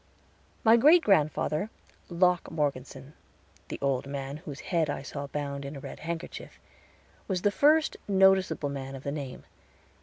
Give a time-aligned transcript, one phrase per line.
[0.63, 1.69] My great grandfather,
[2.09, 3.13] Locke Morgeson,
[3.67, 6.59] the old man whose head I saw bound in a red handkerchief,
[7.27, 9.43] was the first noticeable man of the name.